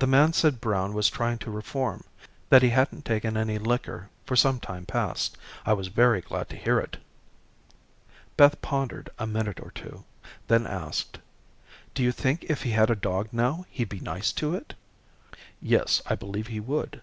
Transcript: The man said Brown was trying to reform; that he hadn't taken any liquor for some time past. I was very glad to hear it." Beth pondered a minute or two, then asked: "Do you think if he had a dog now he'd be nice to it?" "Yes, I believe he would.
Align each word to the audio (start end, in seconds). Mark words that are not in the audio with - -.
The 0.00 0.06
man 0.06 0.34
said 0.34 0.60
Brown 0.60 0.92
was 0.92 1.08
trying 1.08 1.38
to 1.38 1.50
reform; 1.50 2.04
that 2.50 2.60
he 2.62 2.68
hadn't 2.68 3.06
taken 3.06 3.38
any 3.38 3.56
liquor 3.56 4.10
for 4.26 4.36
some 4.36 4.60
time 4.60 4.84
past. 4.84 5.38
I 5.64 5.72
was 5.72 5.88
very 5.88 6.20
glad 6.20 6.50
to 6.50 6.56
hear 6.58 6.78
it." 6.78 6.98
Beth 8.36 8.60
pondered 8.60 9.08
a 9.18 9.26
minute 9.26 9.60
or 9.60 9.70
two, 9.70 10.04
then 10.46 10.66
asked: 10.66 11.20
"Do 11.94 12.02
you 12.02 12.12
think 12.12 12.44
if 12.50 12.64
he 12.64 12.72
had 12.72 12.90
a 12.90 12.94
dog 12.94 13.28
now 13.32 13.64
he'd 13.70 13.88
be 13.88 14.00
nice 14.00 14.30
to 14.32 14.54
it?" 14.54 14.74
"Yes, 15.58 16.02
I 16.04 16.16
believe 16.16 16.48
he 16.48 16.60
would. 16.60 17.00